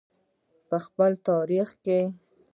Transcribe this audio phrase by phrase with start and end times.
[0.67, 1.69] په خپل تاریخ.